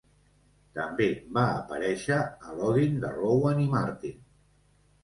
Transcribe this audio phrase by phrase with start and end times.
[0.77, 4.23] També va aparèixer a Laugh-in de Rowan i Martin.